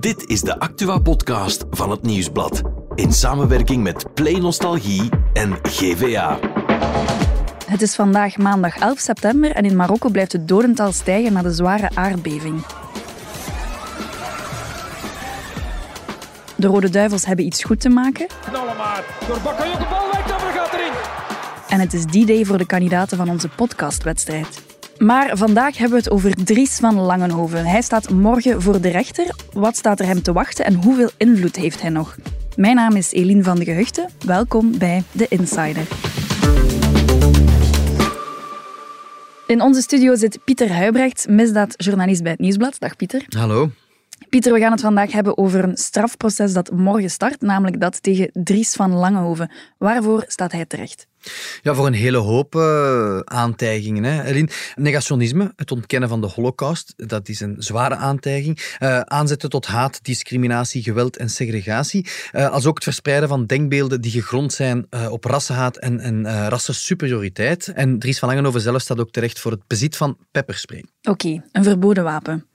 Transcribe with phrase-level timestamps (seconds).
[0.00, 2.62] Dit is de Actua-podcast van het Nieuwsblad.
[2.94, 6.38] In samenwerking met Play Nostalgie en GVA.
[7.66, 11.52] Het is vandaag maandag 11 september en in Marokko blijft het dodental stijgen na de
[11.52, 12.66] zware aardbeving.
[16.56, 18.26] De Rode Duivels hebben iets goed te maken.
[18.50, 19.04] Knallen maar.
[19.28, 20.10] Door Bakayoko, bal
[20.72, 20.92] erin.
[21.68, 24.67] En het is die day voor de kandidaten van onze podcastwedstrijd.
[24.98, 27.66] Maar vandaag hebben we het over Dries van Langenhoven.
[27.66, 29.34] Hij staat morgen voor de rechter.
[29.52, 32.16] Wat staat er hem te wachten en hoeveel invloed heeft hij nog?
[32.56, 34.08] Mijn naam is Eline van de Gehuchten.
[34.26, 35.86] Welkom bij The Insider.
[39.46, 42.76] In onze studio zit Pieter Huibrecht, misdaadjournalist bij het Nieuwsblad.
[42.78, 43.24] Dag Pieter.
[43.28, 43.70] Hallo.
[44.28, 48.30] Pieter, we gaan het vandaag hebben over een strafproces dat morgen start, namelijk dat tegen
[48.32, 49.50] Dries van Langenhoven.
[49.78, 51.06] Waarvoor staat hij terecht?
[51.62, 54.04] Ja, voor een hele hoop uh, aantijgingen.
[54.04, 54.44] Hè.
[54.74, 58.76] Negationisme, het ontkennen van de holocaust, dat is een zware aantijging.
[58.80, 62.06] Uh, aanzetten tot haat, discriminatie, geweld en segregatie.
[62.32, 67.68] Uh, als ook het verspreiden van denkbeelden die gegrond zijn op rassenhaat en, en rassensuperioriteit.
[67.68, 70.84] En Dries van Langenhoven zelf staat ook terecht voor het bezit van pepperspray.
[71.02, 72.46] Oké, een verboden wapen.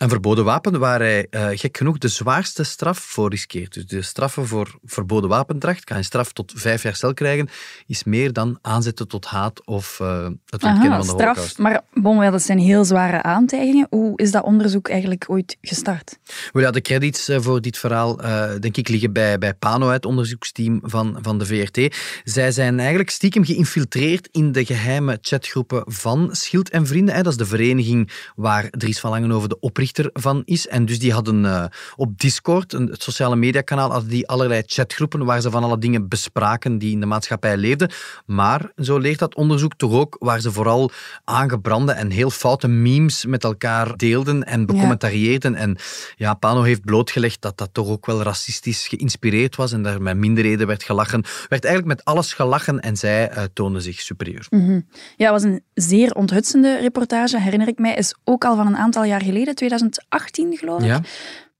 [0.00, 3.74] Een verboden wapen waar hij uh, gek genoeg de zwaarste straf voor riskeert.
[3.74, 7.48] Dus de straffen voor verboden wapendracht, kan een straf tot vijf jaar cel krijgen,
[7.86, 11.58] is meer dan aanzetten tot haat of uh, het ontkennen van de straf, holocaust.
[11.58, 13.86] Maar bon, dat zijn heel zware aantijgingen.
[13.90, 16.18] Hoe is dat onderzoek eigenlijk ooit gestart?
[16.52, 18.16] Well, ja, de credits uh, voor dit verhaal,
[18.60, 21.96] denk ik, liggen bij, bij PANO, het onderzoeksteam van, van de VRT.
[22.24, 27.14] Zij zijn eigenlijk stiekem geïnfiltreerd in de geheime chatgroepen van Schild en Vrienden.
[27.14, 27.22] Hè.
[27.22, 30.68] Dat is de vereniging waar Dries van Langenhoven de oprichter van is.
[30.68, 31.64] En dus die hadden uh,
[31.96, 36.08] op Discord, een, het sociale mediakanaal, hadden die allerlei chatgroepen waar ze van alle dingen
[36.08, 37.90] bespraken die in de maatschappij leefden.
[38.26, 40.90] Maar, zo leert dat onderzoek toch ook, waar ze vooral
[41.24, 45.52] aangebrande en heel foute memes met elkaar deelden en becommentarieerden.
[45.52, 45.58] Ja.
[45.58, 45.76] En
[46.16, 50.16] ja, Pano heeft blootgelegd dat dat toch ook wel racistisch geïnspireerd was en daar met
[50.16, 51.24] minderheden werd gelachen.
[51.48, 54.46] Werd eigenlijk met alles gelachen en zij uh, toonden zich superieur.
[54.50, 54.86] Mm -hmm.
[55.16, 57.94] Ja, het was een zeer onthutsende reportage, herinner ik mij.
[57.94, 59.54] Is ook al van een aantal jaar geleden,
[59.88, 61.08] 2018 geloof ik.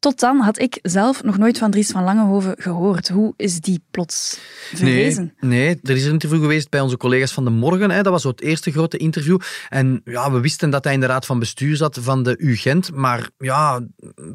[0.00, 3.08] Tot dan had ik zelf nog nooit van Dries van Langenhoven gehoord.
[3.08, 4.38] Hoe is die plots
[4.74, 5.34] verwezen?
[5.40, 7.90] Nee, nee, er is een interview geweest bij onze collega's van de Morgen.
[7.90, 8.02] Hè.
[8.02, 9.38] Dat was zo het eerste grote interview.
[9.68, 12.92] En ja, we wisten dat hij in de raad van bestuur zat van de UGent.
[12.92, 13.80] Maar ja,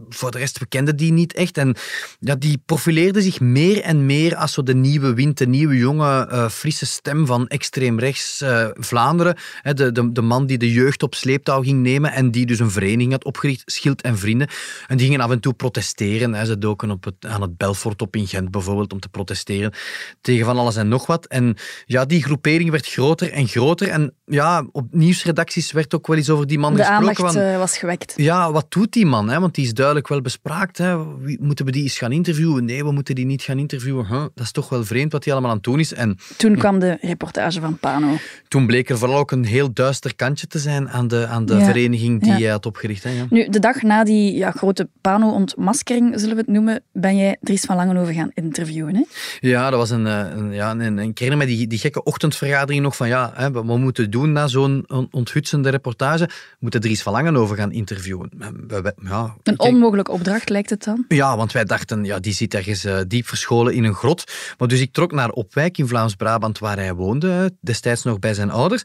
[0.09, 1.57] voor de rest, we kenden die niet echt.
[1.57, 1.75] En
[2.19, 6.29] ja, die profileerde zich meer en meer als zo de nieuwe wind, de nieuwe jonge,
[6.31, 9.35] uh, frisse stem van extreem rechts uh, Vlaanderen.
[9.63, 12.71] De, de, de man die de jeugd op sleeptouw ging nemen en die dus een
[12.71, 14.47] vereniging had opgericht, Schild en Vrienden.
[14.87, 16.45] En die gingen af en toe protesteren.
[16.45, 19.73] Ze doken op het, aan het Belfort op in Gent bijvoorbeeld om te protesteren
[20.21, 21.25] tegen van alles en nog wat.
[21.25, 21.55] En
[21.85, 23.87] ja, die groepering werd groter en groter.
[23.87, 27.15] En ja, op nieuwsredacties werd ook wel eens over die man de gesproken.
[27.15, 28.13] De aandacht uh, was gewekt.
[28.15, 29.29] Ja, wat doet die man?
[29.29, 29.39] Hè?
[29.39, 30.77] Want die is duidelijk wel bespraakt.
[30.77, 31.17] Hè?
[31.17, 32.65] Wie, moeten we die eens gaan interviewen?
[32.65, 34.05] Nee, we moeten die niet gaan interviewen.
[34.07, 34.21] Huh?
[34.33, 35.93] Dat is toch wel vreemd wat hij allemaal aan het doen is.
[35.93, 38.15] En toen kwam de reportage van Pano.
[38.47, 41.55] Toen bleek er vooral ook een heel duister kantje te zijn aan de, aan de
[41.55, 41.65] ja.
[41.65, 42.37] vereniging die Ja.
[42.37, 43.03] hij had opgericht.
[43.03, 43.09] Hè?
[43.09, 43.25] Ja.
[43.29, 47.61] Nu, de dag na die ja, grote Pano-ontmaskering, zullen we het noemen, ben jij Dries
[47.61, 48.95] van Langenhoven gaan interviewen.
[48.95, 49.03] Hè?
[49.39, 52.83] Ja, dat was een, eh, een, ja, een, een keer met die, die gekke ochtendvergadering
[52.83, 56.81] nog van ja, hè, wat we moeten doen na zo'n on- onthutsende reportage, we moeten
[56.81, 58.29] Dries van Langenhoven gaan interviewen.
[58.67, 61.05] We- we- ja, Een onmogelijke opdracht lijkt het dan.
[61.07, 64.23] ja, want wij dachten, ja, die zit ergens eh, diep verscholen in een grot.
[64.57, 68.33] Maar dus ik trok naar Opwijk in Vlaams-Brabant, waar hij woonde, eh, destijds nog bij
[68.33, 68.83] zijn ouders.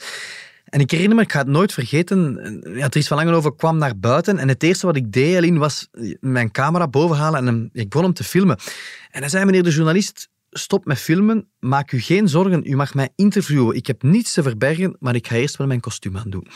[0.64, 3.78] En ik herinner me, ik ga het nooit vergeten, eh, ja, Dries van Langenhoven kwam
[3.78, 5.88] naar buiten en het eerste wat ik deed, Eline, was
[6.20, 8.58] mijn camera bovenhalen en hem, ik begon hem te filmen.
[9.10, 12.94] En hij zei, meneer de journalist, stop met filmen, maak u geen zorgen, u mag
[12.94, 13.76] mij interviewen.
[13.76, 16.46] Ik heb niets te verbergen, maar ik ga eerst wel mijn kostuum aandoen.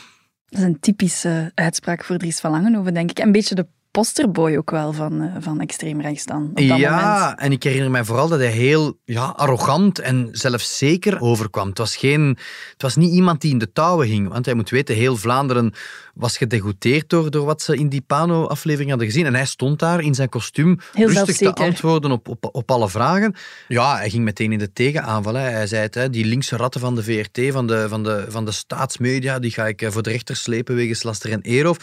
[0.45, 3.19] Dat is een typische uitspraak voor Dries van Langenhoven, denk ik.
[3.19, 7.19] Een beetje de posterboy ook wel van, eh, van extreem rechts dan, op dat ja,
[7.19, 7.39] moment.
[7.39, 11.67] en ik herinner mij vooral dat hij heel ja, arrogant en zelfzeker overkwam.
[11.69, 12.37] Het was, geen,
[12.71, 14.27] het was niet iemand die in de touwen hing.
[14.27, 15.73] Want hij moet weten, heel Vlaanderen
[16.13, 19.25] was gedegoûteerd door, door wat ze in die Pano-aflevering hadden gezien.
[19.25, 22.89] En hij stond daar in zijn kostuum Heel rustig te antwoorden op, op, op alle
[22.89, 23.35] vragen.
[23.67, 25.33] Ja, hij ging meteen in de tegenaanval.
[25.33, 25.49] Hè.
[25.49, 28.45] Hij zei het, hè, die linkse ratten van de VRT, van de, van de, van
[28.45, 31.77] de staatsmedia, die ga ik eh, voor de rechter slepen wegens laster en eeroof.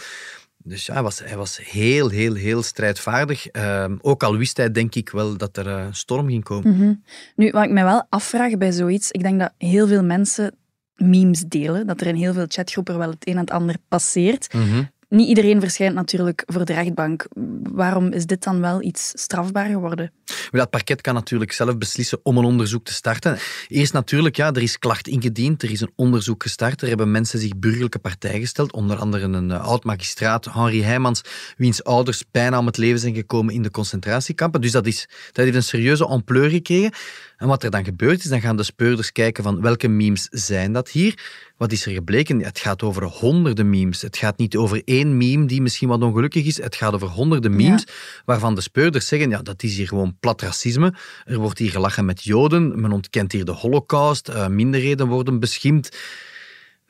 [0.63, 3.47] Dus ja, hij was, hij was heel, heel, heel strijdvaardig.
[3.47, 6.77] Ehm, ook al wist hij, denk ik wel, dat er eh, storm ging komen.
[6.77, 6.93] Mhm.
[7.35, 10.55] Nu, wat ik mij wel afvraag bij zoiets, ik denk dat heel veel mensen
[10.95, 14.53] memes delen, dat er in heel veel chatgroepen wel het een en het ander passeert.
[14.53, 14.83] Mhm.
[15.13, 17.25] Niet iedereen verschijnt natuurlijk voor de rechtbank.
[17.63, 20.11] Waarom is dit dan wel iets strafbaar geworden?
[20.51, 23.37] Dat parket kan natuurlijk zelf beslissen om een onderzoek te starten.
[23.67, 27.39] Eerst natuurlijk, ja, er is klacht ingediend, er is een onderzoek gestart, er hebben mensen
[27.39, 31.21] zich burgerlijke partij gesteld, onder andere een uh, oud-magistraat, Henri Heijmans,
[31.57, 34.61] wiens ouders bijna om het leven zijn gekomen in de concentratiekampen.
[34.61, 36.91] Dus dat, is, dat heeft een serieuze ampleur gekregen.
[37.37, 40.73] En wat er dan gebeurt is, dan gaan de speurders kijken van welke memes zijn
[40.73, 41.17] dat hier.
[41.57, 42.43] Wat is er gebleken?
[42.43, 44.01] Het gaat over honderden memes.
[44.01, 46.61] Het gaat niet over één meme die misschien wat ongelukkig is.
[46.61, 47.85] Het gaat over honderden memes
[48.25, 50.93] waarvan de speurders zeggen, ja, dat is hier gewoon plat racisme.
[51.25, 52.81] Er wordt hier gelachen met Joden.
[52.81, 54.29] Men ontkent hier de holocaust.
[54.29, 55.89] Uh, minderheden worden beschimd.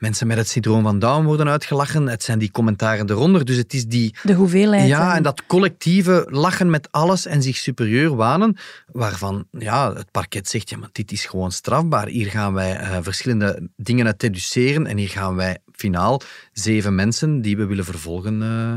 [0.03, 2.07] Mensen met het syndroom van Down worden uitgelachen.
[2.07, 3.45] Het zijn die commentaren eronder.
[3.45, 4.15] Dus het is die...
[4.23, 4.87] De hoeveelheid.
[4.87, 8.57] Ja, en dat collectieve lachen met alles en zich superieur wanen,
[8.91, 12.07] waarvan ja, het parket zegt, ja, maar dit is gewoon strafbaar.
[12.07, 16.21] Hier gaan wij uh, verschillende dingen uit deduceren en hier gaan wij finaal
[16.51, 18.73] zeven mensen die we willen vervolgen uh,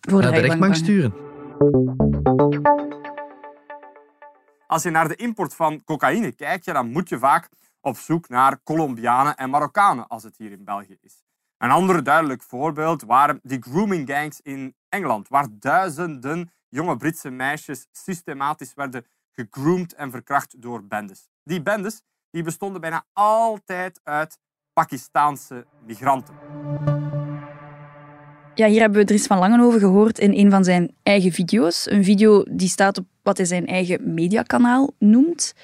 [0.00, 1.14] Voor de naar de rechtbank sturen.
[4.66, 7.48] Als je naar de import van cocaïne kijkt, ja, dan moet je vaak
[7.82, 11.22] op zoek naar Colombianen en Marokkanen, als het hier in België is.
[11.58, 17.86] Een ander duidelijk voorbeeld waren de grooming gangs in Engeland, waar duizenden jonge Britse meisjes
[17.92, 21.28] systematisch werden gegroomd en verkracht door bendes.
[21.44, 24.38] Die bendes die bestonden bijna altijd uit
[24.72, 26.34] Pakistaanse migranten.
[28.54, 31.90] Ja, hier hebben we Dries van Langenhoven gehoord in een van zijn eigen video's.
[31.90, 35.54] Een video die staat op wat hij zijn eigen mediakanaal noemt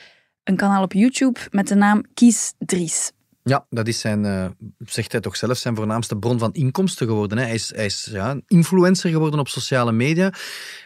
[0.48, 3.12] een kanaal op YouTube met de naam Kies Dries.
[3.42, 4.46] Ja, dat is zijn, uh,
[4.86, 7.38] zegt hij toch zelf, zijn voornaamste bron van inkomsten geworden.
[7.38, 7.44] Hè.
[7.44, 10.32] Hij is, hij is ja, een influencer geworden op sociale media.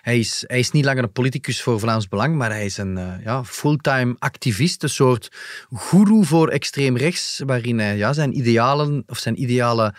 [0.01, 2.97] Hij is, hij is niet langer een politicus voor Vlaams Belang, maar hij is een
[2.97, 5.29] uh, ja, fulltime activist, een soort
[5.73, 9.95] guru voor extreem rechts, waarin hij ja, zijn idealen of zijn ideale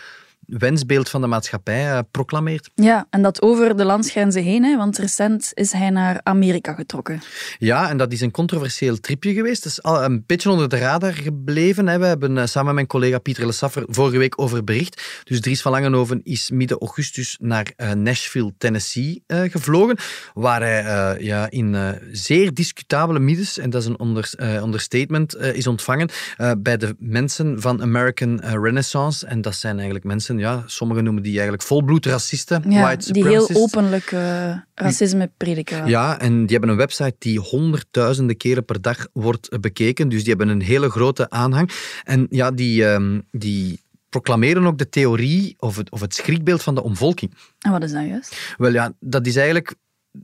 [0.46, 2.70] wensbeeld van de maatschappij uh, proclameert.
[2.76, 7.22] Ja, en dat over de landsgrenzen heen, hè, want recent is hij naar Amerika getrokken.
[7.58, 9.64] Ja, en dat is een controversieel tripje geweest.
[9.64, 11.88] Het is al een beetje onder de radar gebleven.
[11.88, 12.00] Hè.
[12.00, 15.22] We hebben uh, samen met mijn collega Pieter Lessaffer vorige week over bericht.
[15.24, 19.98] Dus Dries van Langenhoven is midden augustus naar uh, Nashville, Tennessee gevlogen,
[20.34, 26.10] waar hij ja, in zeer discutabele middens, en dat is een onder, understatement, is ontvangen
[26.58, 29.26] bij de mensen van American Renaissance.
[29.26, 32.72] En dat zijn eigenlijk mensen ja, sommigen noemen die eigenlijk volbloed racisten.
[32.72, 35.88] Ja, white die heel openlijk uh, racisme prediken.
[35.88, 40.10] Ja, en die hebben een website die honderdduizenden keren per dag wordt bekeken.
[40.10, 41.72] Dus die hebben een hele grote aanhang.
[42.04, 46.76] En ja, die, um, die proclameren ook de theorie of het, of het schrikbeeld van
[46.76, 47.34] de omvolking.
[47.60, 48.54] En wat is dat juist?
[48.58, 49.76] Wel ja, dat is eigenlijk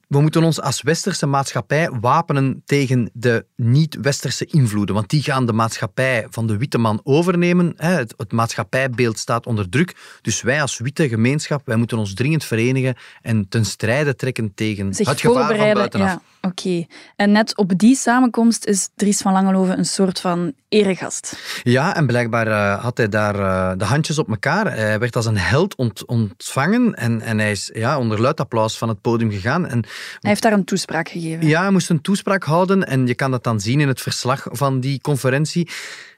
[0.07, 4.95] we moeten ons als westerse maatschappij wapenen tegen de niet-westerse invloeden.
[4.95, 7.73] Want die gaan de maatschappij van de witte man overnemen.
[7.75, 10.19] Het, het, maatschappijbeeld staat onder druk.
[10.21, 14.93] Dus wij als witte gemeenschap, wij moeten ons dringend verenigen en ten strijde trekken tegen
[14.93, 16.09] Zich het gevaar van buitenaf.
[16.09, 16.85] Ja, Oké.
[17.15, 21.39] En net op die samenkomst is Dries van Langenhoven een soort van eregast.
[21.63, 24.75] Ja, en blijkbaar uh, had hij daar uh, de handjes op elkaar.
[24.75, 28.77] Hij werd als een held ont ontvangen en, en hij is ja, onder luid applaus
[28.77, 29.67] van het podium gegaan.
[29.67, 31.47] En hij heeft daar een toespraak gegeven.
[31.47, 34.47] Ja, hij moest een toespraak houden en je kan dat dan zien in het verslag
[34.51, 35.69] van die conferentie.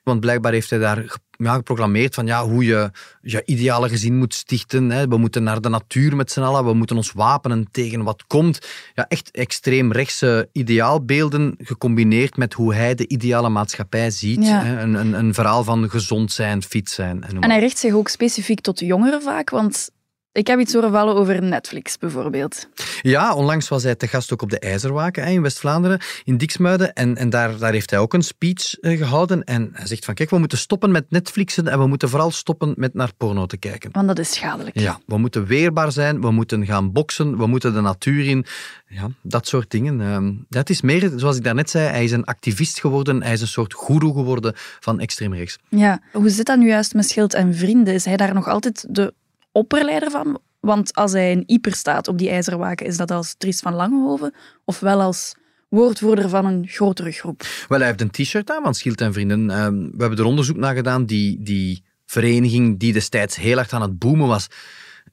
[0.04, 2.92] Want blijkbaar heeft hij daar ja, geprogrammeerd van ja, hoe je
[3.22, 4.90] je ideale gezin moet stichten.
[4.90, 5.08] Hè.
[5.08, 6.66] We moeten naar de natuur met z'n allen.
[6.66, 8.68] We moeten ons wapenen tegen wat komt.
[8.94, 14.46] Ja, echt extreem rechtse ideaalbeelden gecombineerd met hoe hij de ideale maatschappij ziet.
[14.46, 14.64] Ja.
[14.64, 14.82] Hè.
[14.82, 17.24] Een, een, een verhaal van gezond zijn, fit zijn.
[17.24, 19.90] En, en hij richt zich ook specifiek tot jongeren vaak, want
[20.34, 22.68] ik heb iets horen vallen over Netflix bijvoorbeeld.
[23.02, 26.94] Ja, onlangs was hij te gast ook op de IJzerwaken in West-Vlaanderen, in Diksmuiden.
[26.94, 29.44] En, en daar, daar heeft hij ook een speech uh, gehouden.
[29.44, 32.74] En hij zegt van, kijk, we moeten stoppen met Netflixen en we moeten vooral stoppen
[32.78, 33.90] met naar porno te kijken.
[33.92, 34.80] Want dat is schadelijk.
[34.80, 38.46] Ja, we moeten weerbaar zijn, we moeten gaan boksen, we moeten de natuur in.
[38.88, 40.46] Ja, dat soort dingen.
[40.50, 43.48] Dat is meer, zoals ik daarnet zei, hij is een activist geworden, hij is een
[43.48, 45.58] soort goeroe geworden van extreem rechts.
[45.70, 47.94] Ja, hoe zit dat nu juist met Schild en Vrienden?
[47.94, 49.14] Is hij daar nog altijd de
[49.52, 50.40] opperleider van?
[50.60, 54.34] Want als hij in Ieper staat op die ijzerwaken, is dat als Dries van Langehoven
[54.66, 55.36] of wel als
[55.70, 57.44] woordvoerder van een grotere groep?
[57.68, 59.50] Wel, hij heeft een t-shirt aan van Schild en Vrienden.
[59.50, 61.06] Uh, we hebben er onderzoek naar gedaan.
[61.06, 64.48] Die, die vereniging die destijds heel hard aan het boomen was,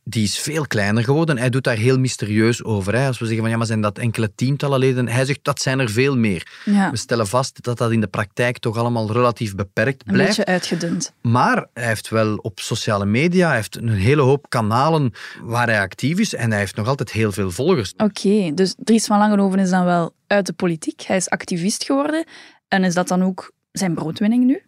[0.08, 1.38] die is veel kleiner geworden.
[1.38, 2.94] Hij doet daar heel mysterieus over.
[2.94, 3.06] Hè.
[3.06, 5.08] Als we zeggen van ja, maar zijn dat enkele tientallen leden?
[5.08, 6.46] Hij zegt dat zijn er veel meer.
[6.64, 6.90] Ja.
[6.90, 10.36] We stellen vast dat dat in de praktijk toch allemaal relatief beperkt Een blijft.
[10.36, 11.12] beetje uitgedund.
[11.22, 15.12] Maar hij heeft wel op sociale media hij heeft een hele hoop kanalen
[15.42, 17.92] waar hij actief is en hij heeft nog altijd heel veel volgers.
[17.96, 21.02] Oké, dus Dries van Langenhoven is dan wel uit de politiek.
[21.02, 22.24] Hij is activist geworden.
[22.68, 24.62] En is dat dan ook zijn broodwinning nu?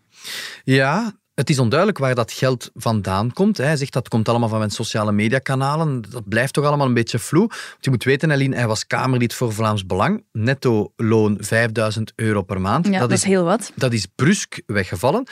[0.64, 3.56] Ja, Het is onduidelijk waar dat geld vandaan komt.
[3.56, 6.02] Hij zegt dat komt allemaal van mijn sociale mediakanalen.
[6.10, 7.46] Dat blijft toch allemaal een beetje vloe.
[7.48, 10.24] Want je moet weten, Eline, hij was Kamerlid voor Vlaams Belang.
[10.32, 12.86] Netto loon 5000 euro per maand.
[12.86, 13.72] Ja, dat, is heel wat.
[13.74, 15.26] Dat is brusk weggevallen.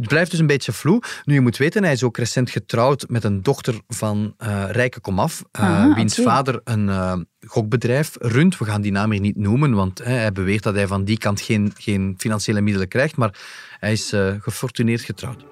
[0.00, 1.02] Het blijft dus een beetje vloe.
[1.24, 5.00] Nu, je moet weten, hij is ook recent getrouwd met een dochter van uh, Rijke
[5.00, 8.58] Komaf, uh, wiens vader een uh, gokbedrijf runt.
[8.58, 11.40] We gaan die naam hier niet noemen, want hij beweert dat hij van die kant
[11.40, 13.38] geen, geen financiële middelen krijgt, maar
[13.78, 15.44] hij is gefortuneerd getrouwd.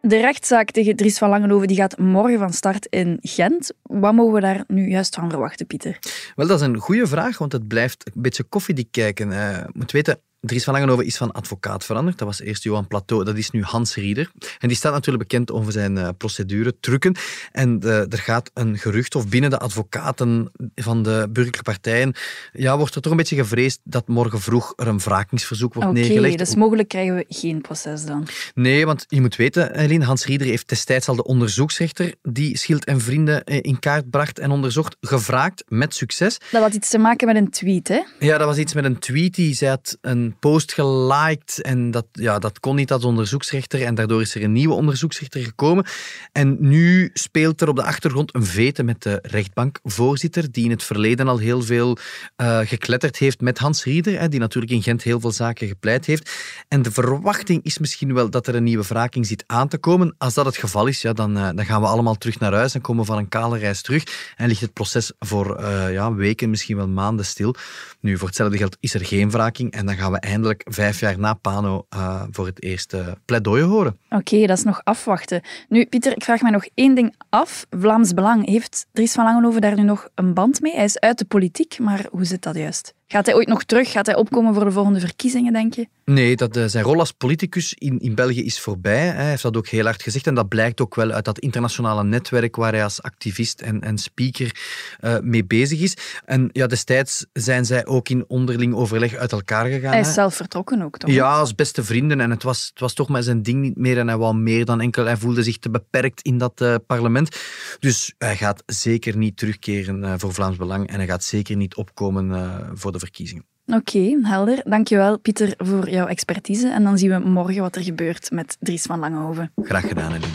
[0.00, 3.72] De rechtszaak tegen Dries van Langenhoven die gaat morgen van start in Gent.
[3.82, 5.98] Wat mogen we daar nu juist van verwachten, Pieter?
[6.34, 9.30] Wel, dat is een goede vraag, want het blijft een beetje koffiedik kijken.
[9.30, 12.18] Je moet weten, Dries van Langenhoven is van advocaat veranderd.
[12.18, 14.30] Dat was eerst Johan Plateau, dat is nu Hans Rieder.
[14.58, 17.16] En die staat natuurlijk bekend over zijn uh, procedure, trucken.
[17.52, 22.14] En uh, er gaat een gerucht, of binnen de advocaten van de burgerlijke partijen,
[22.52, 26.02] ja, wordt er toch een beetje gevreesd dat morgen vroeg er een wrakingsverzoek wordt okay,
[26.02, 26.38] neergelegd.
[26.38, 28.26] dus mogelijk krijgen we geen proces dan?
[28.54, 32.84] Nee, want je moet weten, Eline, Hans Rieder heeft destijds al de onderzoeksrechter die Schild
[32.84, 36.38] en Vrienden eh, in kaart bracht en onderzocht, gevraagd met succes.
[36.50, 38.02] Dat had iets te maken met een tweet, hè?
[38.18, 39.34] Ja, dat was iets met een tweet.
[39.34, 43.94] Die zij had een post geliked en dat, ja, dat kon niet als onderzoeksrechter en
[43.94, 45.84] daardoor is er een nieuwe onderzoeksrechter gekomen.
[46.32, 50.82] En nu speelt er op de achtergrond een vete met de rechtbankvoorzitter, die in het
[50.82, 51.96] verleden al heel veel
[52.36, 56.06] uh, gekletterd heeft met Hans Rieder, hè, die natuurlijk in Gent heel veel zaken gepleit
[56.06, 56.30] heeft.
[56.68, 60.14] En de verwachting is misschien wel dat er een nieuwe wraking zit aan te komen.
[60.18, 62.74] Als dat het geval is, ja, dan, uh, dan gaan we allemaal terug naar huis
[62.74, 66.50] en komen van een kale reis terug en ligt het proces voor uh, ja, weken,
[66.50, 67.54] misschien wel maanden stil.
[68.00, 71.18] Nu, voor hetzelfde geld is er geen wraking en dan gaan we eindelijk vijf jaar
[71.18, 73.98] na Pano uh, voor het eerste pleidooi horen.
[74.08, 75.40] Oké, dat is nog afwachten.
[75.68, 77.66] Nu, Pieter, ik vraag mij nog één ding af.
[77.70, 80.74] Vlaams Belang, heeft Dries van Langenhoven daar nu nog een band mee?
[80.74, 82.94] Hij is uit de politiek, maar hoe zit dat juist?
[83.14, 83.90] Gaat hij ooit nog terug?
[83.90, 85.88] Gaat hij opkomen voor de volgende verkiezingen, denk je?
[86.04, 89.06] Nee, dat, uh, zijn rol als politicus in, in België is voorbij.
[89.06, 90.26] Hij heeft dat ook heel hard gezegd.
[90.26, 93.98] En dat blijkt ook wel uit dat internationale netwerk waar hij als activist en, en
[93.98, 94.56] speaker
[95.00, 95.96] uh, mee bezig is.
[96.24, 99.90] En ja, destijds zijn zij ook in onderling overleg uit elkaar gegaan.
[99.90, 101.10] Hij is zelf vertrokken ook, toch?
[101.10, 102.20] Ja, als beste vrienden.
[102.20, 103.98] En het was, het was toch maar zijn ding niet meer.
[103.98, 105.04] En hij wou meer dan enkel.
[105.04, 107.36] Hij voelde zich te beperkt in dat uh, parlement.
[107.78, 110.88] Dus hij gaat zeker niet terugkeren voor Vlaams Belang.
[110.88, 112.32] En hij gaat zeker niet opkomen
[112.74, 113.44] voor de verkiezingen.
[113.66, 114.62] Oké, okay, helder.
[114.64, 116.68] Dankjewel, Pieter, voor jouw expertise.
[116.68, 119.52] En dan zien we morgen wat er gebeurt met Dries van Langenhoven.
[119.56, 120.26] Graag gedaan, Eline.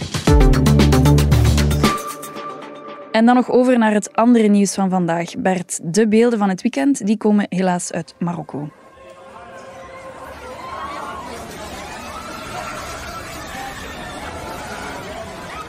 [3.11, 5.37] En dan nog over naar het andere nieuws van vandaag.
[5.37, 8.69] Bert, de beelden van het weekend die komen helaas uit Marokko.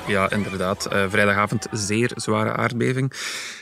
[0.06, 0.88] Ja, inderdaad.
[0.92, 3.12] Uh, vrijdagavond zeer zware aardbeving.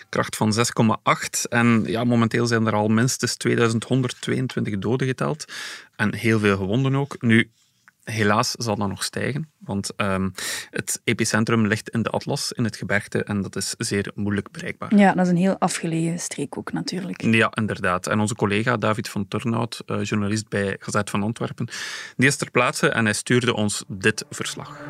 [0.09, 1.49] Kracht van 6,8.
[1.49, 5.45] En ja, momenteel zijn er al minstens 2122 doden geteld.
[5.97, 7.17] En heel veel gewonden ook.
[7.19, 7.51] Nu,
[8.11, 9.51] helaas zal dat nog stijgen.
[9.59, 10.33] Want um,
[10.71, 13.25] het epicentrum ligt in de Atlas, in het gebergte.
[13.25, 14.97] En dat is zeer moeilijk bereikbaar.
[14.97, 17.23] Ja, dat is een heel afgelegen streek ook natuurlijk.
[17.23, 18.07] Ja, inderdaad.
[18.07, 21.69] En onze collega David van Turnhout, uh, journalist bij Gazet van Antwerpen,
[22.17, 24.81] die is ter plaatse en hij stuurde ons dit verslag.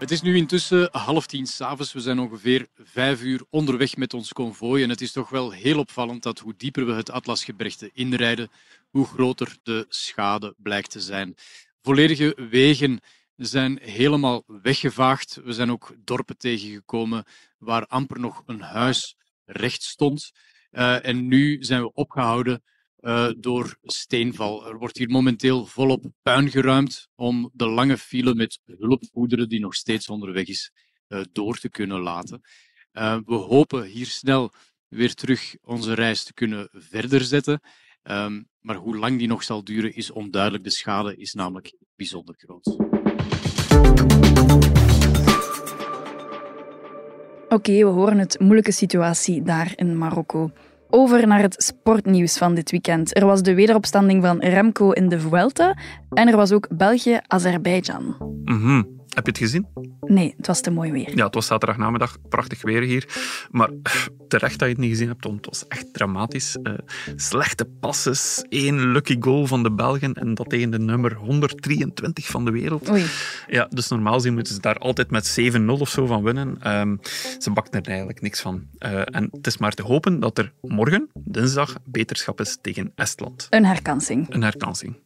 [0.00, 1.92] Het is nu intussen half tien s'avonds.
[1.92, 4.82] We zijn ongeveer vijf uur onderweg met ons konvooi.
[4.82, 8.50] En het is toch wel heel opvallend dat hoe dieper we het Atlasgebergte inrijden,
[8.90, 11.34] hoe groter de schade blijkt te zijn.
[11.82, 13.00] Volledige wegen
[13.36, 15.40] zijn helemaal weggevaagd.
[15.44, 17.24] We zijn ook dorpen tegengekomen
[17.58, 20.30] waar amper nog een huis recht stond.
[20.72, 22.62] Uh, en nu zijn we opgehouden
[23.00, 24.66] uh, door steenval.
[24.66, 29.74] Er wordt hier momenteel volop puin geruimd om de lange file met hulpgoederen die nog
[29.74, 30.72] steeds onderweg is
[31.08, 32.40] uh, door te kunnen laten.
[32.92, 34.52] Uh, we hopen hier snel
[34.88, 37.60] weer terug onze reis te kunnen verder zetten.
[38.02, 40.64] Um, maar hoe lang die nog zal duren is onduidelijk.
[40.64, 42.66] De schade is namelijk bijzonder groot.
[47.48, 50.50] Oké, we horen het moeilijke situatie daar in Marokko.
[50.90, 53.16] Over naar het sportnieuws van dit weekend.
[53.16, 55.76] Er was de wederopstanding van Remco in de Vuelta
[56.10, 58.16] en er was ook België-Azerbeidzjan.
[58.44, 58.99] -hmm.
[59.14, 59.66] Heb je het gezien?
[60.00, 61.16] Nee, het was te mooi weer.
[61.16, 62.16] Ja, het was zaterdagnamiddag.
[62.28, 63.08] Prachtig weer hier.
[63.50, 63.70] Maar
[64.28, 66.56] terecht dat je het niet gezien hebt, want het was echt dramatisch.
[66.62, 66.72] Uh,
[67.16, 72.44] slechte passes, één lucky goal van de Belgen en dat tegen de nummer 123 van
[72.44, 72.90] de wereld.
[72.90, 73.04] Oei.
[73.48, 76.78] Ja, dus normaal gezien moeten ze daar altijd met 7-0 of zo van winnen.
[76.78, 77.00] Um,
[77.38, 78.66] ze bakten er eigenlijk niks van.
[78.78, 83.46] Uh, en het is maar te hopen dat er morgen, dinsdag, beterschap is tegen Estland.
[83.50, 84.26] Een herkansing.
[84.34, 84.96] Een herkansing.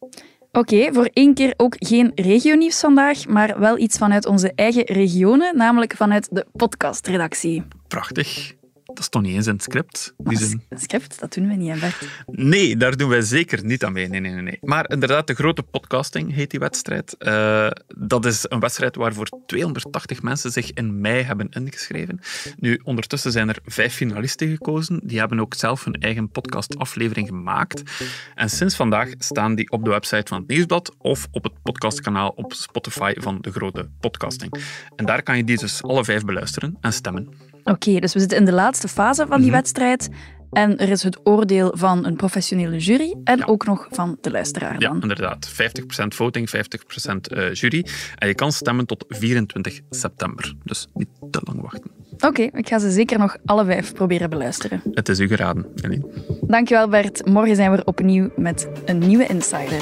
[0.55, 5.57] Oké, voor één keer ook geen regionieuws vandaag, maar wel iets vanuit onze eigen regionen,
[5.57, 7.63] namelijk vanuit de podcastredactie.
[7.87, 8.53] Prachtig.
[8.95, 10.13] Dat is toch niet eens in het script?
[10.17, 12.07] Die Script, dat doen we niet, hè Bert.
[12.25, 14.07] Nee, daar doen wij zeker niet aan mee.
[14.07, 14.57] Nee, nee, nee, nee.
[14.61, 17.17] Maar inderdaad, de grote podcasting heet die wedstrijd.
[17.17, 22.19] Eh, dat is een wedstrijd waarvoor 280 mensen zich in mei hebben ingeschreven.
[22.59, 24.99] Nu, ondertussen zijn er vijf finalisten gekozen.
[25.03, 27.83] Die hebben ook zelf hun eigen podcastaflevering gemaakt.
[28.35, 32.29] En sinds vandaag staan die op de website van het Nieuwsblad of op het podcastkanaal
[32.29, 34.53] op Spotify van de grote podcasting.
[34.95, 37.54] En daar kan je die dus alle vijf beluisteren en stemmen.
[37.65, 39.55] Oké, dus we zitten in de laatste fase van die Mhm.
[39.55, 40.09] wedstrijd.
[40.51, 44.73] En er is het oordeel van een professionele jury en ook nog van de luisteraar
[44.79, 45.01] Ja, dan.
[45.01, 45.47] inderdaad.
[45.49, 47.85] 50% voting, 50% eh, jury.
[48.15, 50.53] En je kan stemmen tot 24 september.
[50.63, 51.91] Dus niet te lang wachten.
[52.19, 54.81] Oké, ik ga ze zeker nog alle vijf proberen beluisteren.
[54.91, 56.05] Het is u geraden, Eline.
[56.41, 57.25] Dankjewel Bert.
[57.25, 59.81] Morgen zijn we er opnieuw met een nieuwe Insider.